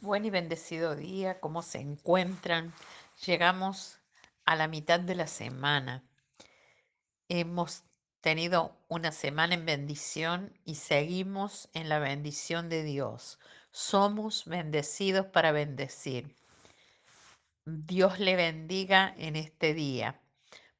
[0.00, 2.74] Buen y bendecido día, ¿cómo se encuentran?
[3.24, 3.98] Llegamos
[4.44, 6.04] a la mitad de la semana.
[7.30, 7.82] Hemos
[8.20, 13.40] tenido una semana en bendición y seguimos en la bendición de Dios.
[13.70, 16.36] Somos bendecidos para bendecir.
[17.64, 20.20] Dios le bendiga en este día.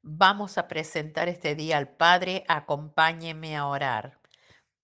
[0.02, 2.44] Vamos a presentar este día al Padre.
[2.48, 4.20] Acompáñeme a orar.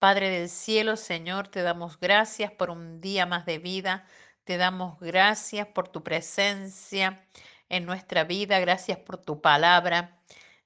[0.03, 4.05] Padre del cielo, Señor, te damos gracias por un día más de vida.
[4.43, 7.25] Te damos gracias por tu presencia
[7.69, 8.59] en nuestra vida.
[8.59, 10.19] Gracias por tu palabra.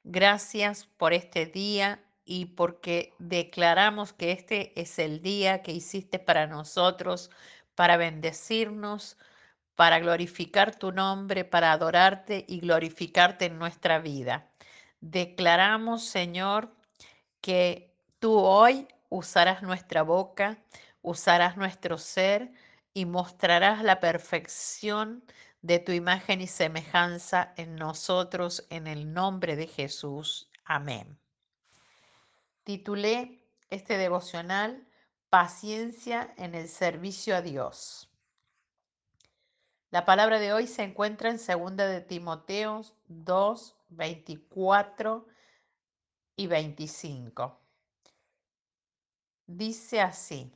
[0.04, 6.46] Gracias por este día y porque declaramos que este es el día que hiciste para
[6.46, 7.30] nosotros,
[7.74, 9.18] para bendecirnos,
[9.74, 14.50] para glorificar tu nombre, para adorarte y glorificarte en nuestra vida.
[15.02, 16.74] Declaramos, Señor,
[17.42, 20.58] que tú hoy usarás nuestra boca,
[21.02, 22.52] usarás nuestro ser
[22.92, 25.24] y mostrarás la perfección
[25.62, 30.50] de tu imagen y semejanza en nosotros en el nombre de Jesús.
[30.64, 31.18] Amén.
[32.64, 34.86] Titulé este devocional
[35.28, 38.08] Paciencia en el servicio a Dios.
[39.90, 45.26] La palabra de hoy se encuentra en 2 de Timoteo 2, 24
[46.36, 47.65] y 25.
[49.48, 50.52] Dice así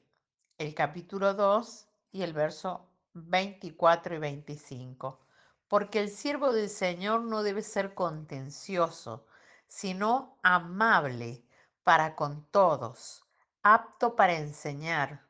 [0.58, 5.20] el capítulo 2 y el verso 24 y 25.
[5.68, 9.26] Porque el siervo del Señor no debe ser contencioso,
[9.68, 11.44] sino amable
[11.84, 13.24] para con todos,
[13.62, 15.24] apto para enseñar,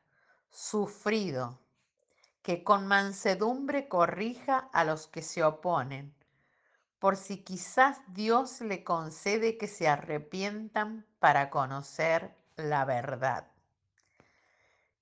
[0.49, 1.59] sufrido,
[2.41, 6.15] que con mansedumbre corrija a los que se oponen,
[6.97, 13.47] por si quizás Dios le concede que se arrepientan para conocer la verdad.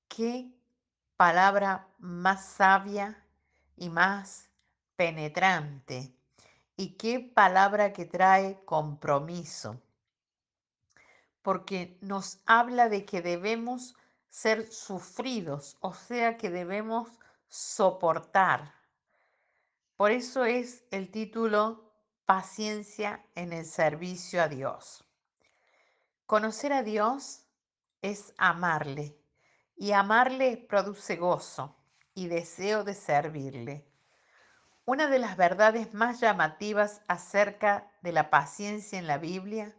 [0.08, 0.52] Qué
[1.16, 3.24] palabra más sabia
[3.76, 4.50] y más
[4.96, 6.14] penetrante.
[6.76, 9.82] Y qué palabra que trae compromiso.
[11.42, 13.96] Porque nos habla de que debemos
[14.30, 17.10] ser sufridos, o sea que debemos
[17.48, 18.74] soportar.
[19.98, 21.92] Por eso es el título
[22.26, 25.04] Paciencia en el servicio a Dios.
[26.28, 27.49] Conocer a Dios
[28.02, 29.18] es amarle
[29.76, 31.76] y amarle produce gozo
[32.14, 33.86] y deseo de servirle.
[34.86, 39.76] Una de las verdades más llamativas acerca de la paciencia en la Biblia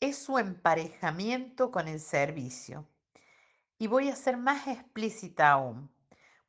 [0.00, 2.86] es su emparejamiento con el servicio.
[3.78, 5.90] Y voy a ser más explícita aún.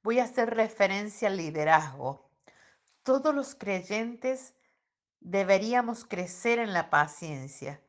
[0.03, 2.29] Voy a hacer referencia al liderazgo.
[3.03, 4.53] Todos los creyentes
[5.19, 7.81] deberíamos crecer en la paciencia,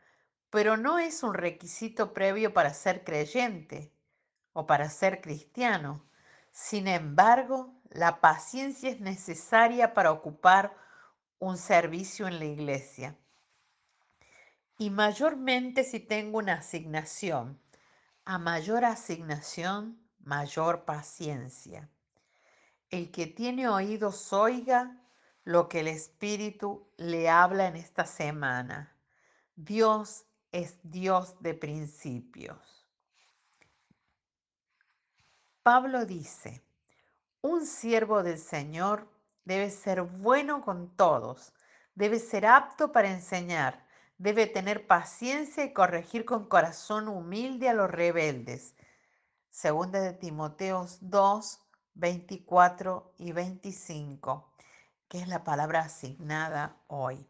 [0.50, 3.92] pero no es un requisito previo para ser creyente
[4.52, 6.04] o para ser cristiano.
[6.50, 10.76] Sin embargo, la paciencia es necesaria para ocupar
[11.38, 13.16] un servicio en la iglesia.
[14.78, 17.60] Y mayormente si tengo una asignación.
[18.24, 21.88] A mayor asignación, mayor paciencia.
[22.90, 25.00] El que tiene oídos oiga
[25.44, 28.94] lo que el Espíritu le habla en esta semana.
[29.56, 32.86] Dios es Dios de principios.
[35.62, 36.64] Pablo dice,
[37.42, 39.08] un siervo del Señor
[39.44, 41.52] debe ser bueno con todos,
[41.94, 43.86] debe ser apto para enseñar,
[44.16, 48.74] debe tener paciencia y corregir con corazón humilde a los rebeldes.
[49.50, 51.60] Segunda de Timoteos 2,
[51.94, 54.52] 24 y 25,
[55.08, 57.28] que es la palabra asignada hoy.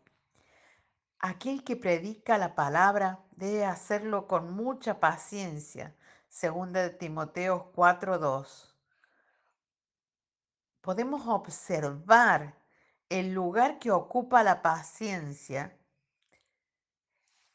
[1.21, 5.97] Aquel que predica la palabra debe hacerlo con mucha paciencia,
[6.29, 8.77] Segunda de Timoteo 4:2.
[10.81, 12.55] Podemos observar
[13.09, 15.77] el lugar que ocupa la paciencia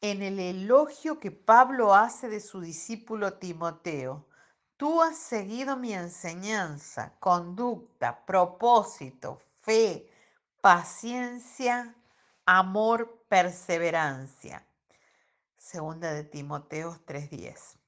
[0.02, 4.28] en el elogio que Pablo hace de su discípulo Timoteo.
[4.76, 10.10] Tú has seguido mi enseñanza, conducta, propósito, fe,
[10.60, 11.96] paciencia,
[12.46, 14.68] amor, perseverancia.
[15.56, 17.80] Segunda de Timoteo 3:10.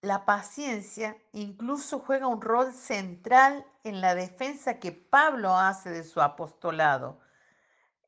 [0.00, 6.22] La paciencia incluso juega un rol central en la defensa que Pablo hace de su
[6.22, 7.20] apostolado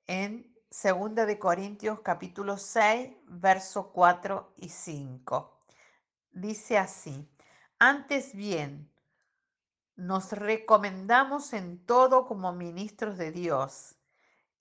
[0.06, 5.60] en 2 de Corintios capítulo 6, versos 4 y 5.
[6.31, 7.28] Dice así:
[7.78, 8.90] Antes bien,
[9.96, 13.96] nos recomendamos en todo como ministros de Dios,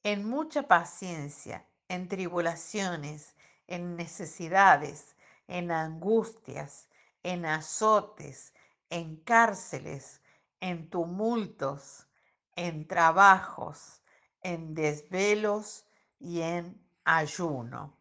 [0.03, 3.35] en mucha paciencia, en tribulaciones,
[3.67, 5.15] en necesidades,
[5.47, 6.87] en angustias,
[7.23, 8.53] en azotes,
[8.89, 10.21] en cárceles,
[10.59, 12.07] en tumultos,
[12.55, 14.01] en trabajos,
[14.41, 15.85] en desvelos
[16.19, 17.97] y en ayuno,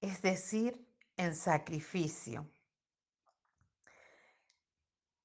[0.00, 0.86] es decir,
[1.16, 2.48] en sacrificio.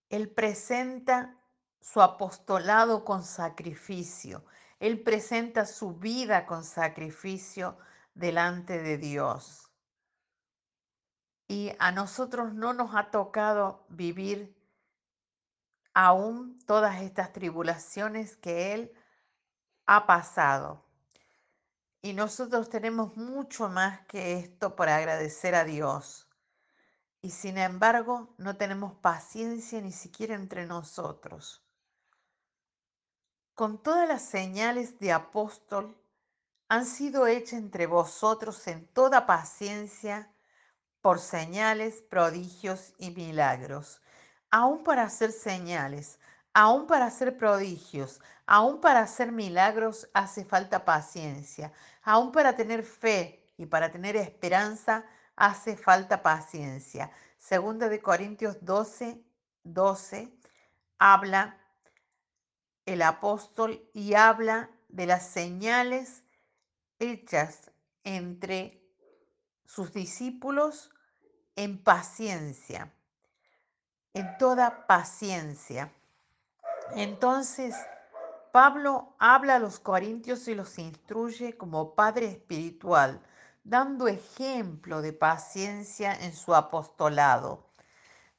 [0.09, 1.35] Él presenta
[1.81, 4.45] su apostolado con sacrificio.
[4.79, 7.77] Él presenta su vida con sacrificio
[8.13, 9.71] delante de Dios.
[11.47, 14.55] Y a nosotros no nos ha tocado vivir
[15.93, 18.93] aún todas estas tribulaciones que Él
[19.87, 20.85] ha pasado.
[22.01, 26.29] Y nosotros tenemos mucho más que esto por agradecer a Dios.
[27.21, 31.66] Y sin embargo, no tenemos paciencia ni siquiera entre nosotros.
[33.57, 35.97] Con todas las señales de apóstol
[36.69, 40.31] han sido hechas entre vosotros en toda paciencia
[41.01, 43.99] por señales, prodigios y milagros,
[44.51, 46.19] aún para hacer señales,
[46.53, 51.73] aún para hacer prodigios, aún para hacer milagros hace falta paciencia,
[52.03, 55.03] aún para tener fe y para tener esperanza
[55.35, 57.09] hace falta paciencia.
[57.39, 59.19] Segunda de Corintios 12,
[59.63, 60.31] 12
[60.99, 61.57] habla
[62.87, 66.23] el apóstol y habla de las señales
[66.99, 67.69] hechas
[68.03, 68.81] entre
[69.65, 70.89] sus discípulos
[71.57, 72.93] en paciencia,
[74.13, 75.91] en toda paciencia.
[76.95, 77.75] Entonces,
[78.53, 83.21] Pablo habla a los corintios y los instruye como padre espiritual,
[83.65, 87.65] dando ejemplo de paciencia en su apostolado.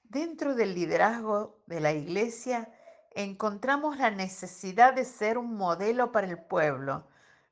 [0.05, 2.73] Dentro del liderazgo de la iglesia
[3.19, 7.05] encontramos la necesidad de ser un modelo para el pueblo,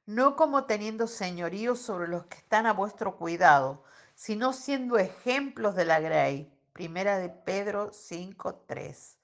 [0.07, 3.83] no como teniendo señorío sobre los que están a vuestro cuidado,
[4.15, 6.53] sino siendo ejemplos de la grey.
[6.73, 9.17] Primera de Pedro 5.3,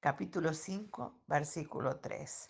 [0.00, 2.48] capítulo 5, versículo 3.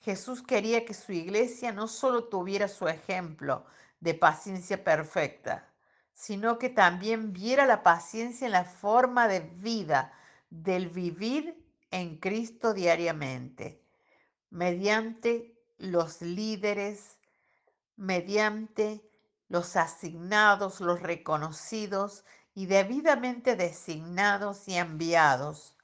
[0.00, 3.66] Jesús quería que su iglesia no solo tuviera su ejemplo
[4.00, 5.68] de paciencia perfecta,
[6.14, 10.14] sino que también viera la paciencia en la forma de vida
[10.48, 13.82] del vivir en Cristo diariamente,
[14.50, 17.18] mediante los líderes,
[17.96, 19.08] mediante
[19.48, 22.24] los asignados, los reconocidos
[22.54, 25.76] y debidamente designados y enviados.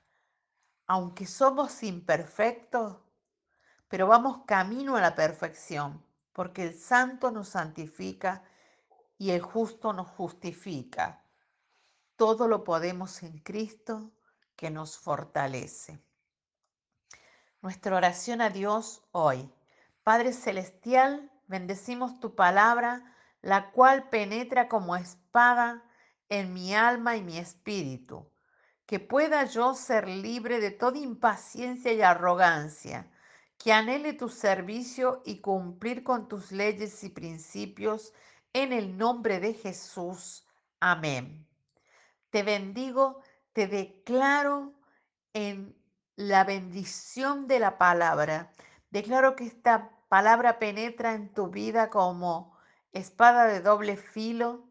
[0.87, 2.99] Aunque somos imperfectos,
[3.89, 8.45] pero vamos camino a la perfección, porque el santo nos santifica
[9.17, 11.25] y el justo nos justifica.
[12.17, 14.13] Todo lo podemos en Cristo
[14.57, 15.99] que nos fortalece.
[17.63, 19.51] Nuestra oración a Dios hoy.
[20.03, 25.83] Padre Celestial, bendecimos tu palabra, la cual penetra como espada
[26.29, 28.31] en mi alma y mi espíritu.
[28.87, 33.11] Que pueda yo ser libre de toda impaciencia y arrogancia,
[33.57, 38.13] que anhele tu servicio y cumplir con tus leyes y principios
[38.53, 40.47] en el nombre de Jesús.
[40.81, 41.47] Amén.
[42.29, 43.23] Te bendigo,
[43.55, 44.75] te declaro
[45.33, 45.75] en
[46.17, 48.53] la bendición de la palabra.
[48.91, 52.57] Declaro que esta palabra penetra en tu vida como
[52.93, 54.69] espada de doble filo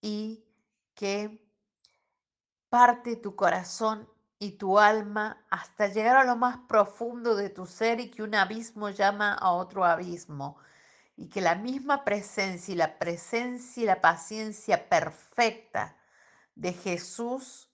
[0.00, 0.44] y
[0.94, 1.44] que
[2.68, 8.00] parte tu corazón y tu alma hasta llegar a lo más profundo de tu ser
[8.00, 10.56] y que un abismo llama a otro abismo
[11.16, 15.96] y que la misma presencia y la presencia y la paciencia perfecta
[16.54, 17.69] de Jesús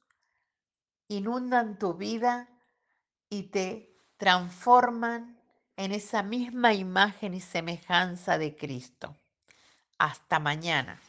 [1.09, 2.49] inundan tu vida
[3.31, 5.41] y te transforman
[5.77, 9.17] en esa misma imagen y semejanza de Cristo.
[9.99, 11.01] Hasta mañana.